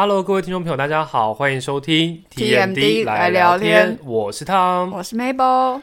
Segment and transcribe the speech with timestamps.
[0.00, 4.92] Hello，各位听众朋友，大家好，欢迎收听 TMD 来来聊聊天我是汤。
[4.92, 5.80] 我是 Mabel。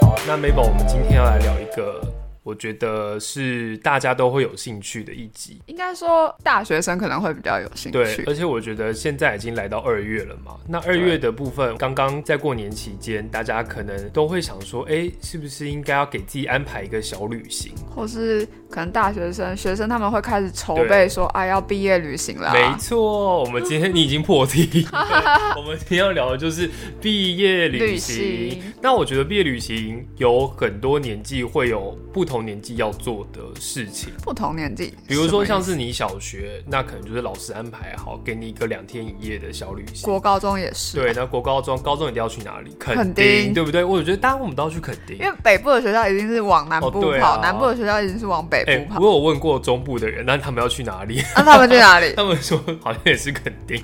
[0.00, 2.00] 好，那 Mabel，我们今天要来聊一个，
[2.48, 5.60] 我觉得是大家都会有兴趣的一集。
[5.66, 8.34] 应该说大学生可能会比较有兴趣对，趣而。
[8.34, 17.74] 且我觉得现在已经来到二月了嘛，那二月的部分，刚刚在过年期间，大家可能都会想说，哎、是不是应该要给自己安排一个小旅行？
[17.94, 22.50] 或是可能大学生、学生他们会开始筹备说，啊，要毕业旅行了。
[22.54, 27.98] 没错，我们今天你已经破题了， 我们今天要聊的就是毕业旅旅。
[27.98, 40.02] 行那我觉得毕业旅行有很多年纪会有不同年纪要做的事情，不同年纪，比如说像是你小学，那可能就是老师安排好，给你一个两天一夜的小旅行。
[40.02, 42.74] 国高中也是，对，，那国高中，高中一定要去哪里？
[42.78, 43.84] 垦垦丁，丁对不对？
[43.84, 45.24] 我觉得大家我们都要去垦丁因。
[45.24, 48.94] 为北部的学校一定是往南部跑，哦啊南部的学校一定是往北哎、部跑。
[48.96, 51.22] 不过我有问过中部的人，那他们要去哪里？
[51.36, 52.12] 那他们去哪里？
[52.16, 53.82] 他们说好像也是垦丁，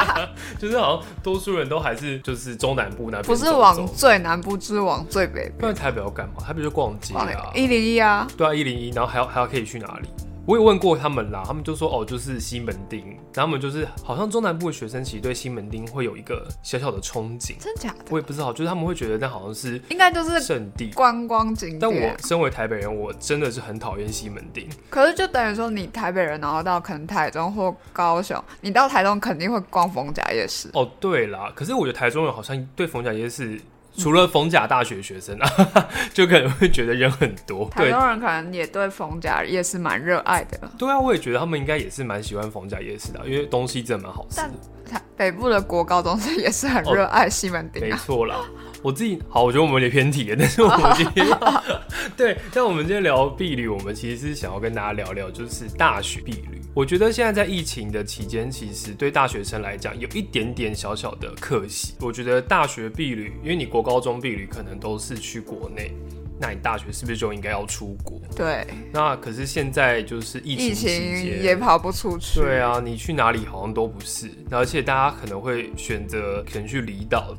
[0.58, 5.60] 就是好像多数人都还是就是中南部那边不是往最南部，就是往最北部。
[5.60, 6.34] 不然台北要干嘛？
[6.44, 10.08] 台北就逛街往啊，一零一啊，对啊，一零一，然后还要还要可以去哪里？
[10.46, 18.04] 我也问过他们啦，他们就说哦，就是西门町，然后他们就是好像中南部的学生其实对西门町会有一个小小的憧憬，真假的？
[18.10, 20.92] 我也不知道，就是他们会觉得那好像是应该就是圣地。
[20.92, 22.16] 观光景点但我。
[22.22, 24.68] 身为台北人，我真的是很讨厌西门町。
[24.88, 30.70] 可是就等于说，你台北人，然后到可能台中或高雄，你到台中肯定会逛逢甲夜市。
[30.74, 33.60] 哦，对啦，可是我觉得台中人好像对逢甲夜市，
[33.96, 35.48] 除了逢甲大学学生啊，
[36.12, 37.70] 就可能会觉得人很多。
[37.76, 44.50] 对台中人可能也对逢甲夜市蛮热爱的，对啊，我也觉得他们应该也是蛮喜欢逢甲夜市的啊，因为东西真的蛮好吃的
[44.90, 45.02] 但。
[45.16, 47.98] 北部的国高中生也是很热爱西门町没啊。
[48.04, 48.36] 错啦，
[48.82, 51.26] 我自己好，我觉得我们有点偏题了，但是我们今天
[52.16, 56.60] 对，但我们今天聊避旅，我们其实是想要跟大家聊聊，就是大学避旅。
[56.76, 61.94] 我觉得现在在疫情的期间，其实对大学生来讲有一点点小小的可惜。
[62.02, 65.90] 我觉得大学避旅，因为你国高中避旅可能都是去国内，
[66.38, 68.20] 那你大学是不是就应该要出国？
[68.36, 72.40] 对，那可是现在就是疫情疫期情间，也跑不出去。
[72.40, 77.34] 对，啊，你去哪里好像都不是，而且大家可能会选择可能去离岛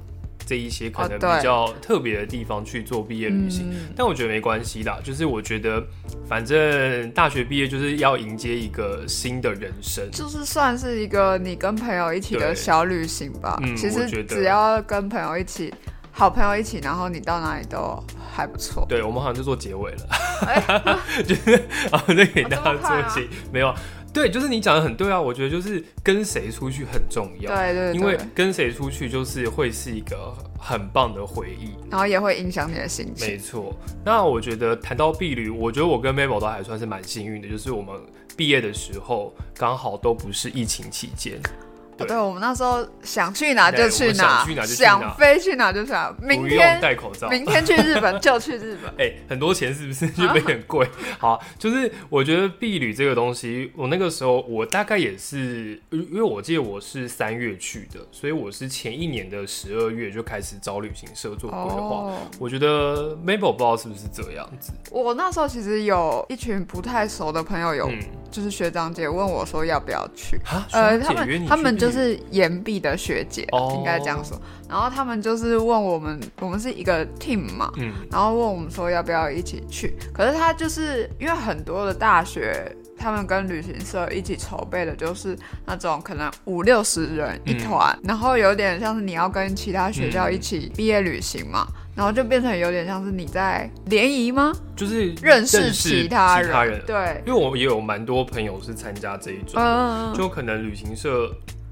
[0.48, 5.86] 这一些可能比较特别的地方去做毕业旅行，嗯，但我觉得没关系啦，就是我觉得
[6.28, 10.10] 反正大学毕业就是要迎接一个新的人生。
[10.12, 13.60] 就是算是一个你跟朋友一起的小旅行吧。
[13.62, 15.74] 嗯其实只要跟朋友一起，
[16.12, 18.02] 好朋友一起，然后你到哪里都
[18.34, 18.86] 还不错。
[18.88, 20.08] 对，我们好像就做结尾了，
[20.48, 20.64] 哎
[21.28, 21.56] 就是
[21.92, 23.74] 啊，再给大家做些、没有，
[24.18, 31.76] 对，就是你讲的很对啊，我觉得就是跟谁出去很重要，对对对，因为跟谁出去就是会是一个很棒的回忆。
[31.92, 33.28] 然后也会影响你的心情。
[33.28, 37.96] 没错，那我觉得谈到碧旅，我觉得我跟 Mabel 都还算是蛮幸运的，就是我们
[38.36, 41.40] 毕业的时候刚好都不是疫情期间，
[41.98, 46.16] 对对，我们那时候想去哪就去哪想哪，去哪就去哪想飞去哪就去哪。
[46.22, 47.30] 明天戴口罩。
[47.30, 48.94] 明天去日本就去日本。
[49.00, 50.88] 哎、很多钱是不是就有点贵？
[51.20, 61.68] 好，就是我觉得避旅这个东西，我那个时候我大概也是，因为我记得我是三月去的，所以我是前一年的十二月就开始找旅行社做规划。
[61.68, 68.00] 哦，我觉得 Mabel 不知道是不是这样子，我那时候其实有一群不太熟的朋友有，嗯，
[68.32, 70.38] 就是学长姐问我说要不要去。
[70.44, 74.40] 哈，呃，他们他们去毕旅就是延毕的学姐，哦应该这样说。
[74.70, 79.96] 然后他们就是问我们，我们是一个 team 嘛，嗯，然后问我们说要不要一起去。
[80.14, 91.66] 可是他就是因为很多的大学，他们跟旅行社一起筹备的，就是那种可能五六十人一团，然后有点像是你要跟其他学校一起毕业旅行嘛。
[91.96, 94.54] 然后就变成有点像是你在联谊吗？
[94.76, 101.32] 就是认识其他人，他人对，因为我也有蛮多朋友是参加这一种，嗯，就可能旅行社。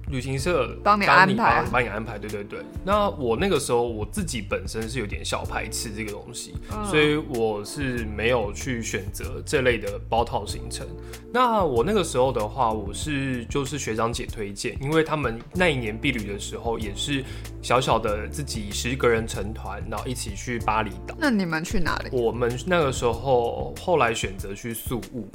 [0.10, 2.60] 旅行社帮你安排帮帮你安排，对对对。
[2.84, 10.86] 那我那个时候我自己本身是有点小排斥这个东西，嗯所以我是没有去选择这类的包套行程。
[11.34, 17.24] 那我那个时候的话，我是就是学长姐推荐，因为他们那一年毕旅的时候也是
[17.62, 21.16] 小小的自己十个人成团，然后一起去巴厘岛。
[21.20, 22.10] 那你们去哪里？
[22.12, 25.28] 我们那个时候后来选择去宿务，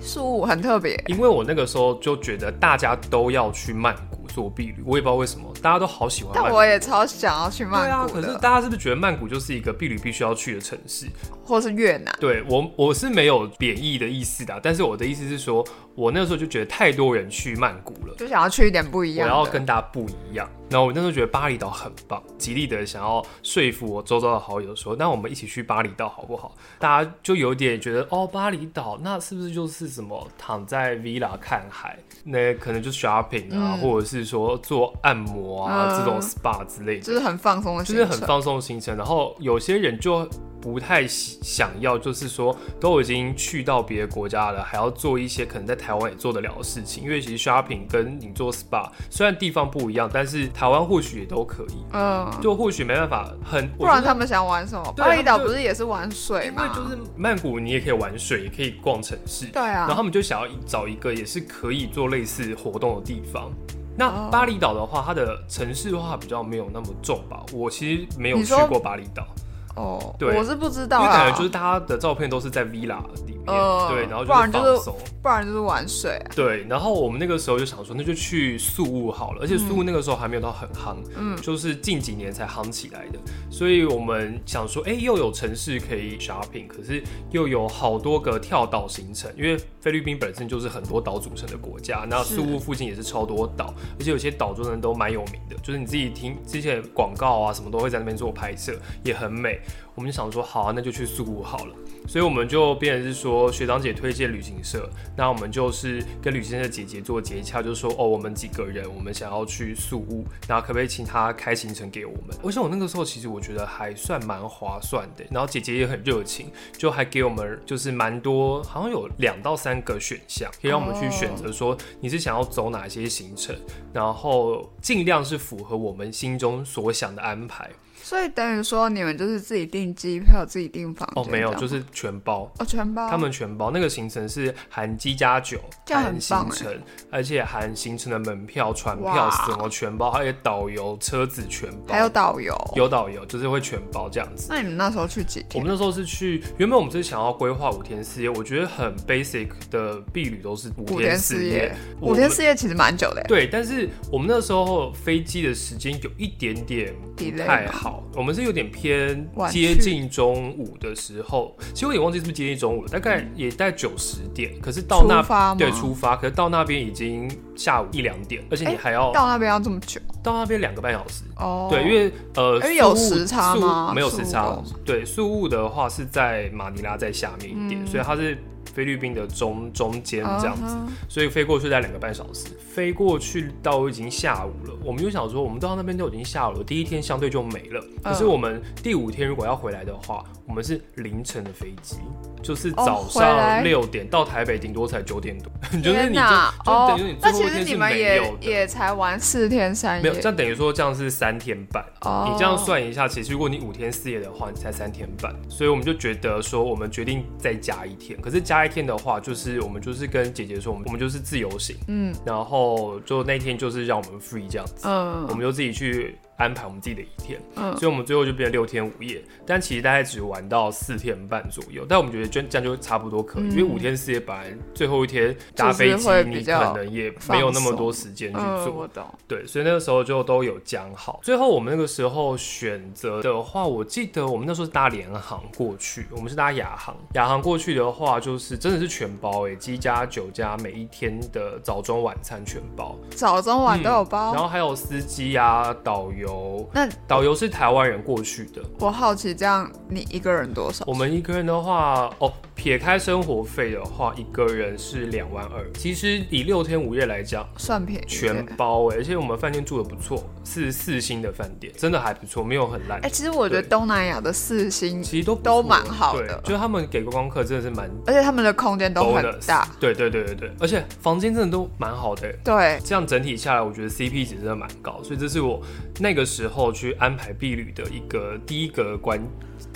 [0.00, 3.96] 宿务很特别，因为我那个时候就觉得大家都要去曼
[4.36, 6.52] 躲避旅，我也不知道为什么，大大家都好喜欢曼但。
[6.52, 11.06] 我也超想要去对啊，可是大家是不是觉得曼谷就是一个避旅必须要去的城市？
[11.44, 12.14] 或是越南。
[12.20, 15.66] 对我我是没有贬义的意思的，但是我的意思是说，
[15.96, 18.14] 我那时候就觉得太多人去曼谷了。
[18.16, 19.44] 就想要去一点不一样我。
[19.44, 26.54] 要跟大家不一样，然后我那时候觉得巴厘岛很棒，极力的想要说服我周遭的好友说，那我们一起去巴厘岛好不好？
[26.78, 38.96] 大家就有点觉得，哦，巴厘岛那是不是就是什么躺在 villa 看海，那可能就是 shopping 啊，嗯或者是说做按摩啊、嗯这种 SPA 之类的，就是很放松的行程，就是很放松的行程。
[38.96, 40.28] 然后有些人就
[40.60, 47.04] 不太想要，就是说都已经去到别的国家了，还要做一些可能在台湾也做得了的事情。
[47.04, 51.84] 因为其实 shopping 跟你做 SPA 虽然地方不一样，但是台湾或许也都可以。
[51.92, 54.92] 嗯，就或许没办法很，不然他们想玩什么？
[54.96, 56.68] 巴厘岛不是也是玩水吗？
[56.74, 59.46] 就是曼谷，你也可以玩水，也可以逛城市。
[59.46, 63.52] 对啊，然后他们就想要找一个也是可以做类似活动的地方。
[63.98, 67.42] 那哦巴厘岛的话，它的城市化比较没有那么重吧？
[67.52, 69.26] 我其实没有去过巴厘岛，
[69.74, 74.96] 哦，对我是不知道因为啊，感觉就是大家的照片都是在 villa 里面，呃对，然后不然就是放松。
[75.22, 76.30] 不然就是玩水啊。
[76.36, 83.18] 对，然后我们那个时候就想说，那就去宿务好了，而且宿务那个时候还没有到很夯，嗯就是近几年才夯起来的，
[83.50, 98.72] 所以我们想说，哎、又有城市可以 shopping，可是又有好多个跳岛行程，因为菲律宾本身就是很多岛组成的国家，那宿务附近也是超多岛，而且有些岛真的都蛮有名的，就是你自己听之前广告啊什么都会在那边做拍摄，
[99.02, 99.60] 也很美。
[99.96, 101.74] 我们就想说，好啊，那就去宿务好了。
[102.06, 112.36] 所以我们就变成是说，学长姐推荐旅行社，那我们就是跟旅行社姐姐做接洽，就是说，哦，我们几个人，我们想要去宿屋，然后可不可以请她开行程给我们？
[112.44, 123.56] 而且我那个时候其实我觉得还算蛮划算的，然后姐姐也很热情，就还给我们就是蛮多，好像有两到三个选项，可以让我们去选择说你是想要走哪些行程，
[123.92, 127.68] 然后尽量是符合我们心中所想的安排。
[128.06, 132.48] 所以等于说你们就是自己订机票、自己订房哦，没有，就是全包。
[132.60, 133.10] 哦全包。
[133.10, 136.80] 他们全包，那个行程是含机加酒，这样很含行程，
[137.10, 142.56] 而且含行程的门票、船票哇什么全包，还有导游、车子全包，还有导游。
[142.76, 144.46] 有导游，就是会全包这样子。
[144.50, 145.48] 那你们那时候去几天？
[145.54, 153.24] 我们那时候是去，原本我们是想要规划五天四夜，我觉得很 basic 的避旅都是五五天四夜，五天四夜其实蛮久的。
[153.24, 171.24] 对，但是我们那时候飞机的时间有一点点不太好，我们是有点偏接近中午的时候，其实我也忘记是不是接近中午了，大概也大概九十点，可是到那出对出发，可是到那边已经下午一两点，而且你哎还要到那边要这么久到那边两个半小时。
[171.36, 171.68] 哦。
[171.70, 174.56] 对，因为呃，因为有时差吗没有时差。
[174.84, 178.36] 对，宿务的话是在马尼拉在下面一点，嗯所以它是
[178.74, 180.76] 菲律宾的中中间这样子。
[181.08, 184.74] 所以飞过去在两个半小时，飞过去到已经下午了。
[184.84, 187.82] 我们就想说，我们到那边都已经下午了，第一天相对就没了。
[188.02, 191.96] 可是嗯我们第五天如果要回来的话，我们是凌晨的飞机，
[192.42, 195.50] 就是哦早上六点到台北，顶多才九点多，
[195.80, 198.22] 就是你就就哦等于你最那其实后一天是你们也。
[198.40, 201.84] 也才玩四天三夜，没有，这样等于说这样是三天半。
[202.02, 205.34] 哦你这样算一下，其实如果你五天四夜的话，你才三天半。
[205.48, 208.20] 所以我们就觉得说，我们决定再加一天。
[208.20, 217.40] 可是加一天的话，就是我们就是跟姐姐说，我们我们就是自由行，嗯然后就那天就是让我们 free 这样子，嗯我嗯们就自己去安排我们自己的一天。
[217.56, 221.84] 嗯所以我们最后就变成六天五夜，但其实大概只玩到四天半左右。
[221.88, 228.72] 但我们觉得这这样就差不多可以，嗯因为五天四夜本来最后一天搭飞机你可能也没有那么多时间去嗯，做。
[228.72, 229.04] 我懂。
[229.26, 231.20] 对，所以那个时候就都有讲好。
[231.22, 236.96] 最后我们那个时候选择的话，我记得我们那时候是搭联航过去，我们是搭亚航。
[237.14, 244.32] 亚航过去的话，就是真的是全包诶，机加酒加每一天的早中晚餐全包，早中晚都有包。
[244.32, 246.25] 然后还有司机啊、导游。
[246.72, 250.84] 那导游是台湾人过去的，我好奇，这样你一个人多少？
[250.86, 255.70] 我们一个人的话，哦，撇开生活费的话，一个人是两万二。
[255.74, 258.04] 其实以六天五夜来讲，算便宜。
[258.08, 263.08] 全包哎，而且我们饭店住的不错，是四星的饭店，真的还不错，没有很烂哎、。
[263.10, 269.68] 其实我觉得东南亚的四星，其实都都蛮好的对就是他们给观光客真的是蛮而且他们的空间都很大。
[269.78, 272.38] 对对对对对，而且房间真的都蛮好的欸。
[272.42, 275.62] 对，这样整体下来，我觉得 CP 值真的蛮高，所以这是我
[276.00, 279.20] 那个时候去安排避旅的一个第一个关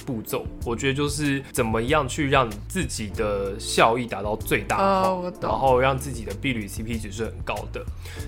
[0.06, 7.84] 步骤，我觉得就是怎么样去让自己的效益达到最大化，然后让自己的避旅 CP 值是很高的。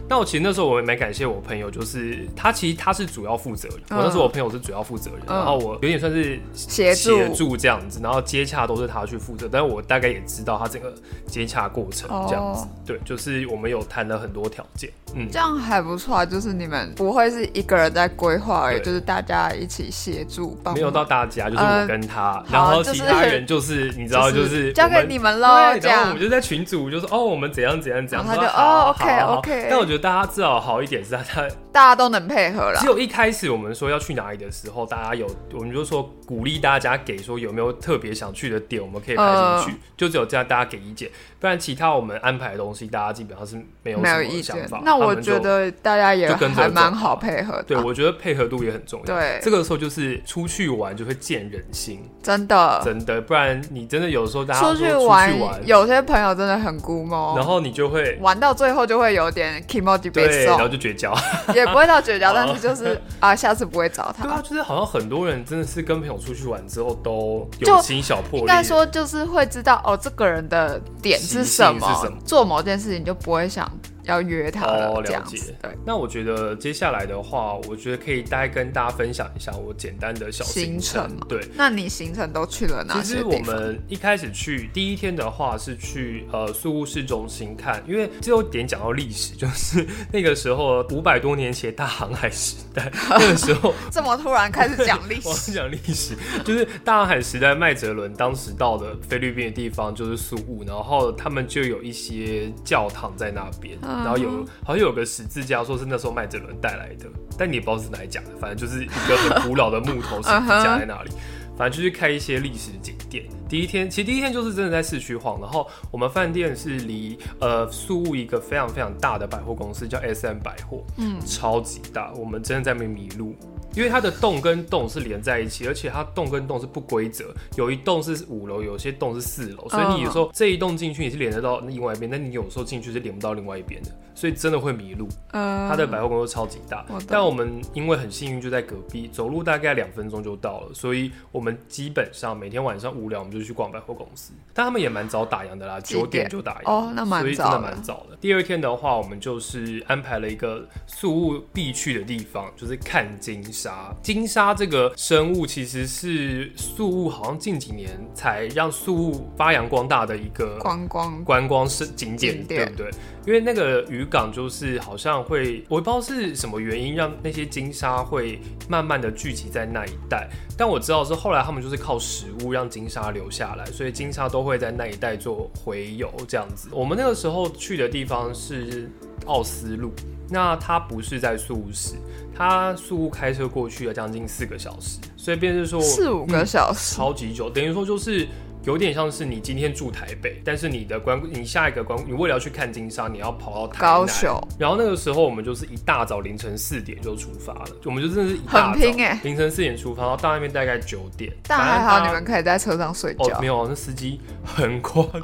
[0.09, 6.95] 那我其实那时候我也蛮感谢我朋友，就是他其实他是主要负责人，我那时候我朋友是主要负责人，然后我有点算是协
[7.35, 10.93] 助这样子，然后接洽都是他去负责，但是我大概也知道他整个
[11.27, 12.67] 接洽过程这样子。
[12.87, 20.75] 对，就是我们有谈了很多条件，嗯，这样还不错啊，就是你们不会是一个人在规划而已，就是大家一起协助帮。
[20.75, 25.49] 没有到大家，就是我跟他，然后其他人就是 你知道，就是交给你们喽。
[25.83, 29.67] 然后我们就在群组就说哦，我们怎样怎样怎样，他就哦，OK OK。
[29.71, 32.79] 但我觉得大家至少好一点是他大家都能配合了。
[32.81, 41.11] 只有一开始我们说要去哪里的时候，大家有我们就说鼓励大家给说有没有特别想去的点，我们可以排进去，就只有这样大家给意见。
[41.41, 44.81] 不然其他我们安排的东西，大家基本上是没有什么想法。
[44.85, 47.63] 那我觉得大家也还蛮好配合的。
[47.65, 49.07] 对，我觉得配合度也很重要。
[49.07, 53.21] 对，这个时候就是出去玩就会见人心，真的，真的。
[53.23, 55.33] 不然你真的有时候大家出去玩，
[55.65, 61.15] 有些朋友真的很孤猫，然后你就会玩到最后就会有点 emoji 对，然后就绝交，
[61.55, 64.25] 也不会到绝交， 但是就是啊，下次不会找他。
[64.25, 71.89] 对啊，就是好像很多人真的是跟朋友出去玩之后都有心小破裂，应该说就是会知道哦，这个人的点是什么。
[72.27, 73.67] 做某件事情就不会想。
[74.05, 75.39] 要约他了，了解。
[75.61, 81.11] 对，那我觉得接下来的话，我觉得可以大概跟大家分享一下我简单的小行程。
[81.29, 103.79] 对，那你行程都去了哪些其实我们一开始去第一天的话是去呃苏屋市中心看，因为最后点讲到历史，就是那个时候五百多年前大航海时代， 那个时候这么突然开始讲历史， 讲历史，就是大航海时代麦哲伦当时到的菲律宾的地方就是苏屋，然后他们就有一些教堂在那边。
[103.99, 107.07] 然后有好像有个十字架，说是那时候麦哲伦带来的，
[107.39, 111.11] 但你也不知道是哪一家的，反正就是一个很古老的木头十字架在那里。
[111.55, 113.27] 反正就是开一些历史景点。
[113.47, 123.37] 第一天其实第一天就是真的在市区晃，然后我们饭店是离呃宿务一个非常非常大的百货公司叫 S M 百货，嗯，超级大，我们真的在那边迷路。
[123.75, 135.09] 因为它的洞跟洞是连在一起，而且它洞跟洞是不规则，有一栋是五楼，有些洞是四楼，所以你有时候这一栋进去你是连得到另外一边，但你有时候进去是连不到另外一边的，所以真的会迷路。
[135.33, 148.17] 嗯，它的百货公司超级大，但我们因为很幸运就在隔壁，走路大概两分钟就到了，所以我们基本上每天晚上无聊我们就去逛百货公司，但他们也蛮早打烊的啦，九点就打烊哦，那蛮早，所以真的蛮早的。
[148.21, 154.53] 第二天的话，我们就是安排了一个宿务必去的地方，就是看金沙，金沙。
[154.55, 162.91] 这个生物其实是素物，好像近几年才让素物发扬光大的一个观光观光是景点，对不对？
[163.27, 176.69] 因为那个渔港就是好像会，我不知道是什么原因让那些金沙会慢慢的聚集在那一带，但我知道是后来他们就是靠食物让金沙留下来，所以金沙都会在那一带做回游这样子。
[176.73, 178.91] 我们那个时候去的地方是
[179.27, 179.93] 奥斯陆，
[180.29, 181.95] 那他不是在宿务市。
[182.35, 187.51] 他宿务开车过去了将近四个小时，所以便是说四五个小时，超级久。
[187.51, 188.27] 等于说就是
[188.65, 194.41] 有点像是你今天住台北，但是你的关你下一个关，你为了要去看金沙，你要跑到高雄。
[194.59, 198.81] 然后那个时候我们就是一大早凌晨四点就出发了，我们就真的是一大早
[199.23, 201.31] 凌晨四点出发，然后到那边大概九点。
[201.47, 203.39] 但还好你们可以在车上睡觉。
[203.41, 205.23] 没有，那司机很夸张，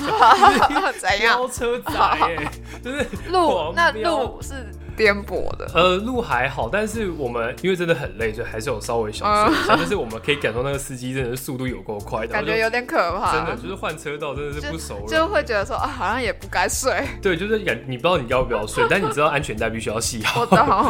[1.00, 1.38] 怎样？
[1.40, 2.50] 飙车仔，
[2.84, 4.66] 就是 路那路是。
[4.98, 9.76] 颠簸的，呃，路还好，但是我们因为真的很累，所以还是有稍微小睡一下。
[9.76, 13.32] 但是我们可以感受那个司机真的是速度有够快的，感觉有点可怕。
[13.32, 17.06] 真的就是换车道真的是不熟，就会觉得说啊，好像也不该睡。
[17.22, 20.44] 对，就是感你不知道你要不要睡，但你知道安全带必须要系好。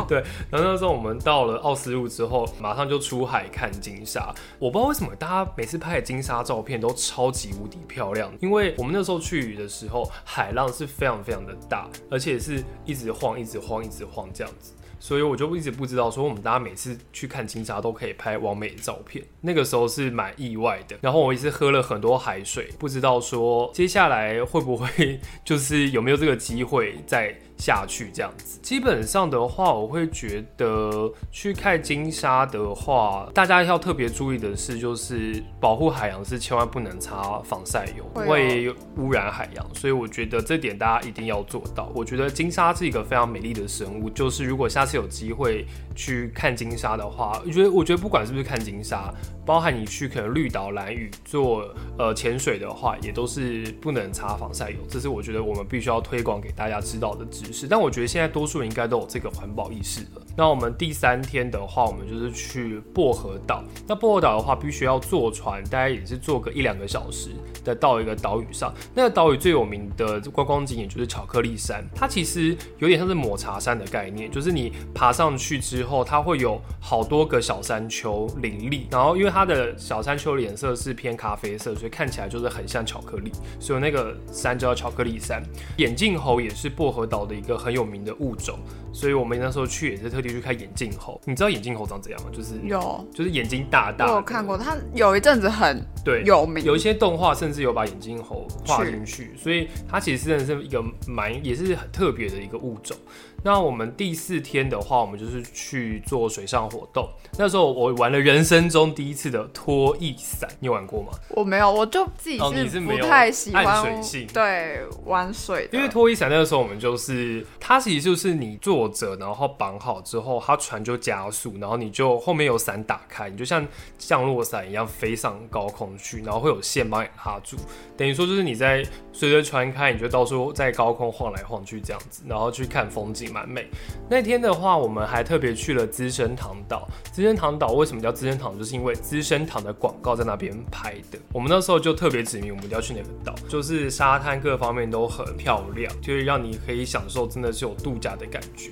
[0.08, 4.34] 对，然后那时候我们到了奥斯陆之后，马上就出海看金沙。
[4.58, 14.72] 我不知道为什么大家每次拍的金沙照片都超级无敌漂亮，因为我们那时候去的时候，海浪是非常非常的大，而且是一直晃，一直晃，一直晃这样子。
[15.00, 20.98] 所以我就一直不知道，说我们大家每次去看金沙都可以拍完美的照片，那个时候是蛮意外的。
[21.00, 27.38] 然后我一直喝了很多海水，不知道说接下来会不会 就是有没有这个机会再。
[27.58, 39.74] 下去这样子，基本上的话，我会觉得去看金沙的话，大家要特别注意的是，就是保护海洋是千万不能擦防晒油，会污染海洋。
[39.74, 41.90] 所以我觉得这点大家一定要做到。
[41.94, 49.12] 我觉得金沙是一个非常美丽的生物，就是如果下次有机会去看金沙的话，我觉得我觉得不管是不是看金沙，
[49.44, 54.76] 包含你去可能绿岛、蓝屿做呃潜水的话，也都是不能擦防晒油。
[54.88, 60.22] 这是我觉得我们必须要推广给大家知道的知识，但我觉得现在多数人应该都有这个环保意识了。
[60.36, 63.64] 那我们第三天的话，我们就是去薄荷岛。
[63.86, 67.30] 那薄荷岛的话，必须要坐船，大概也是坐个一两个小时
[67.64, 68.72] 的到一个岛屿上。
[68.94, 85.42] 那个岛屿最有名的观光景点就是巧克力山，它其实有点像是抹茶山的概念，就是你爬上去之后，它会有好多个小山丘林立，然后因为它的小山丘的颜色是偏咖啡色，所以看起来就是很像巧克力，所以那个山叫巧克力山。
[85.78, 88.58] 眼镜猴也是薄荷岛的一个很有名的物种。
[88.92, 91.20] 所以我们那时候去也是特地去看眼镜猴。
[91.24, 92.28] 你知道眼镜猴长怎样吗？
[92.32, 94.06] 就是有，就是眼睛大大。
[94.06, 102.96] 我有看过，它有一阵子很对有名，有一些动画甚至有把眼镜猴画进去，所以它其实真的是一个蛮也是很特别的一个物种。
[103.44, 107.08] 那我们第四天的话，我们就是去做水上活动。
[107.38, 111.10] 那时候我玩了人生中第一次的拖翼伞，你玩过吗？
[111.28, 115.68] 我没有，我就自己是不太喜欢水性，对玩水。
[115.72, 117.27] 因为拖翼伞那个时候我们就是
[117.60, 123.64] 它其实就是你坐着，然后绑好之后，它船就加速，然后你就后面有伞打开，你就像
[123.96, 127.56] 降落伞一样飞上高空去，然后会有线帮你拉住，
[127.96, 133.28] 等于说就是你在随着船开，你就到处在高空晃来晃去这样子，然后去看风景。
[133.30, 133.68] 蛮美。
[134.08, 136.88] 那天的话，我们还特别去了资生堂岛。
[137.12, 138.58] 资生堂岛为什么叫资生堂？
[138.58, 141.18] 就是因为资生堂的广告在那边拍的。
[141.30, 148.70] 我们那时候就特别指明，我们要去那个岛，就是沙滩各方面都很漂亮，就是让你可以享受，真的是有度假的感觉。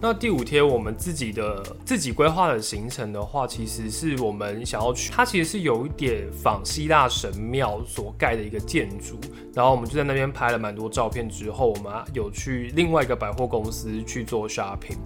[0.00, 9.18] 那第五天我们自己的自己规划的行程的话，其实是我们想要去，它其实是有一点仿希腊神庙所盖的一个建筑，
[9.52, 11.28] 然后我们就在那边拍了蛮多照片。
[11.28, 14.98] 之后我们有去另外一个百货公司去做 shopping。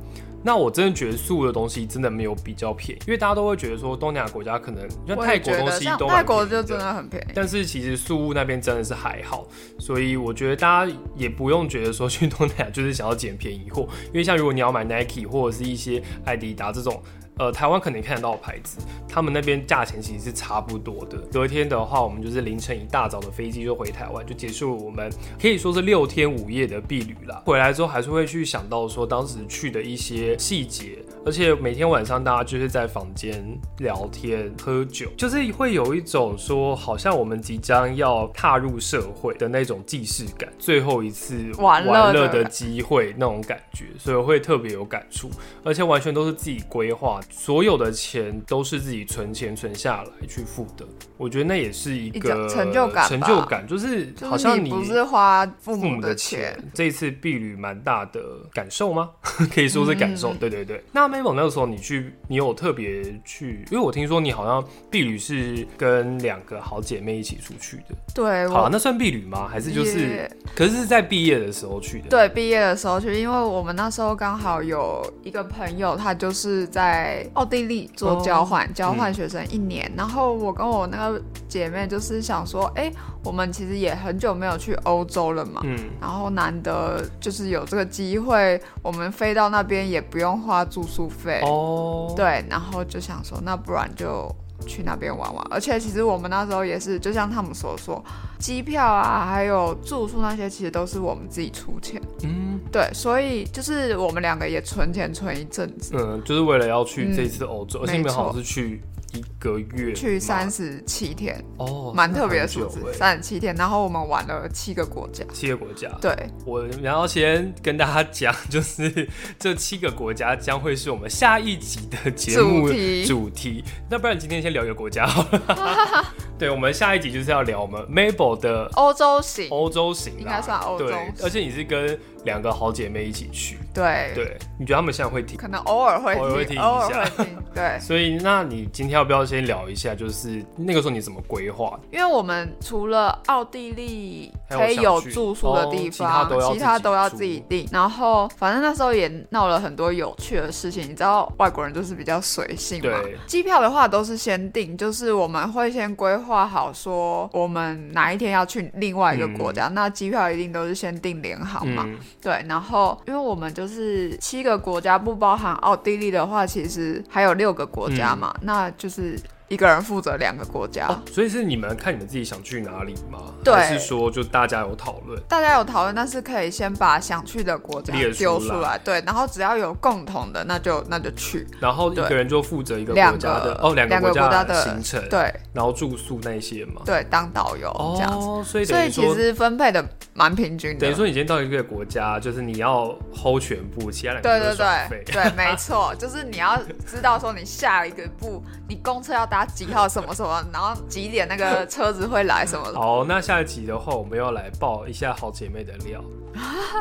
[0.43, 9.47] 那我真的觉得素的东西真的没有比较便宜，因为大家都会觉得说东南亚国家可能像泰国东西都泰国就真的很便宜，但是其实素物那边真的是还好，
[9.79, 17.03] 所以我觉得大家也不用觉得说去东南亚就是想要捡便宜货，因为像如果你要买 Nike 或者是一些艾迪达这种。
[17.39, 21.17] 呃，台湾肯定看得到的牌子，他们那边价钱其实是差不多的。
[21.33, 25.11] 隔天的话，我们就是凌晨一大早的飞机就回台湾，就结束了我们
[25.41, 27.43] 可以说是六天五夜的避旅啦。
[27.47, 33.43] 回来之后还是会去想到说当时去的一些细节，而且每天晚上大家就是在房间
[33.79, 45.31] 聊天喝酒，就是会有一种说好像我们即将要踏入社会的那种既视感，最后一次玩乐的机会那种感觉，所以会特别有感触，
[45.65, 47.21] 而且完全都是自己规划。
[47.31, 50.87] 所有的钱都是自己存钱存下来去付的，
[51.17, 53.09] 我觉得那也是一个成就感。
[53.09, 56.57] 成就感就是好像你不是花父母的钱。
[56.73, 58.21] 这一次避旅蛮大的
[58.53, 59.11] 感受吗？
[59.53, 60.33] 可以说是感受。
[60.35, 60.83] 对对对。
[60.93, 63.65] 那 Mabel 那个时候你去，你有特别去？
[63.73, 67.97] 因为我听说你好像避旅是跟两个好姐妹一起出去的。
[68.15, 68.47] 对。
[68.49, 69.49] 好，那算避旅吗？
[69.49, 70.31] 还是就是？
[70.55, 72.09] 可是是在毕业的时候去的。
[72.09, 77.12] 对，毕业的时候去，因为我们那时候刚好有一个朋友，他就是在。
[77.35, 79.91] 奥地利做交换，交换学生一年。
[79.97, 82.93] 然后我跟我那个姐妹就是想说，哎，
[83.25, 94.35] 我们其实也很久没有去欧洲了嘛，嗯，然后难得就是有这个机会，我们飞到那边也不用花住宿费，哦，对，然后就想说，那不然就。
[94.65, 98.01] 去那边玩玩，而且其实我们那时候也是，就像他们所说，
[98.39, 102.01] 机票啊，还有住宿那些，其实都是我们自己出钱。
[102.23, 102.42] 嗯，
[102.73, 105.95] 对，所以就是我们两个也存钱存一阵子。
[105.95, 108.81] 嗯，就是为了要去这次欧洲，而且你们好像是去。
[109.15, 113.53] 一个月去三十七天哦，蛮特别的数字，三十七天。
[113.57, 115.89] 然后我们玩了七个国家，七个国家。
[116.01, 116.15] 对，
[116.47, 119.09] 我然后先跟大家讲，就是
[119.41, 122.69] 这七个国家将会是我们下一集的节目
[123.05, 123.65] 主题。
[123.91, 126.15] 那不然今天先聊一个国家好了。
[126.39, 130.87] 对，我们下一集就是要聊我们 Mabel 的欧洲行，欧洲行应该算欧洲。
[130.87, 131.99] 对，而且你是跟。
[132.25, 135.37] 两个好姐妹一起去，对对，你觉得他们现在会听？
[135.37, 137.05] 可能偶尔会，偶尔会听一下。
[137.53, 141.81] 对， 所以那你今天要不要先聊一下，就是那个时候你怎么规划？
[141.91, 147.67] 因为我们除了奥地利可以有住宿的地方，其他都要自己订。
[147.73, 152.91] 然后反正那时候也闹了很多有趣的事情，你知道外国人就是比较随性嘛。
[153.27, 161.89] 机票的话都是先订，就是我们会先规划好说我们哪一天要去另外一个国家，那机票一定都是先订联航嘛。
[162.21, 169.19] 对，然后因为我们就是七个国家，不包含奥地利的话，其实还有六个国家嘛，那就是。
[169.53, 173.35] 一个人负责两个国家，所以是你们看你们自己想去哪里吗？
[173.45, 175.21] 对，还是说就大家有讨论？
[175.29, 181.47] 大家有讨论，但是可以先把想去的国家丢出来，对，然后只要有共同的，那就那就去。
[181.61, 188.51] 然后一个人就负责一个国家的哦，两个国家的行程，对，然后住宿那些嘛，对，当导游这样子。
[188.51, 189.85] 所以所以其实分配的
[190.15, 190.81] 蛮平均的。
[190.81, 195.13] 等于说，你今天到一个国家，就是你要 hold 全部，其他两个对对对。
[195.13, 202.75] 对，没错，就是你要知道说你下一个步，你公车要搭几号什么什么，然后几点那个车子会来什么的。
[202.81, 206.03] 好，那下一集的话，我们要来爆一下好姐妹的料，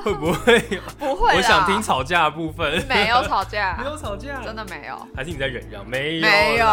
[0.03, 0.60] 会不会？
[0.97, 2.81] 不会，我想听吵架的部分。
[2.88, 5.86] 没有吵架， 没有吵架，真的没有，还是你在忍让？
[5.88, 6.65] 没有，没有。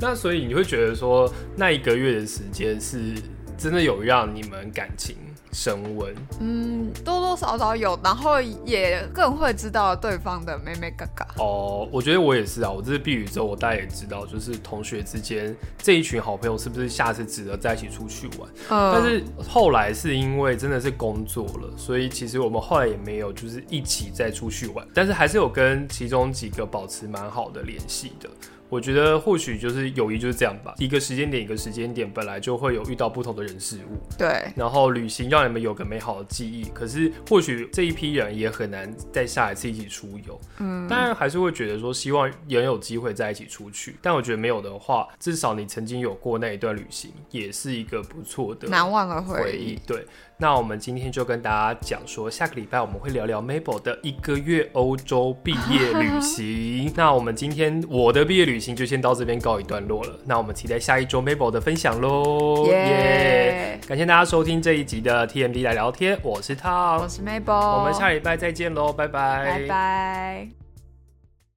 [0.00, 3.14] 那所以你会觉得说，那一个月的时间是
[3.56, 5.16] 真的有让你们感情
[5.52, 6.14] 升温？
[6.40, 11.26] 嗯，多多少少有，然后也更会知道对方的妹妹嘎嘎。
[11.38, 18.48] 哦，我觉得我也是啊，我这是避雨之后，我大概也知道，就是同学之间这一群好朋友是不是下次值得在一起出去玩？
[18.68, 28.30] 嗯，但是后来是因为真的是工作了，所以其实我们后来也没有就是一起再出去玩，但是还是有跟其中几个保持蛮好的联系的。
[28.68, 36.64] 我觉得或许就是友谊就是这样吧，一个时间点一个时间点本来就会有遇到不同的人事物，对，然后旅行让你们有个美好的记忆。
[36.74, 43.96] 可是或许这一批人也很难再下一次一起出游，嗯，当然还是会觉得说希望也有机会在一起出去。
[44.02, 49.78] 但我觉得没有的话，至少你曾经有过那一段旅行，也是一个不错的难忘的回忆。。
[49.86, 50.06] 对，
[50.40, 56.92] 那我们今天就跟大家讲说，下个礼拜我们会聊聊 Mabel 的一个月欧洲毕业旅行。
[56.94, 60.16] 那我们今天我的毕业旅行就先到这边告一段落了。
[60.24, 62.66] 那我们期待下一周 Mabel 的分享喽！
[62.68, 70.67] 耶感谢大家收听这一集的 TMD 来聊天，我是 Tom，我是 Mabel，我们下礼拜再见喽，拜拜，拜拜。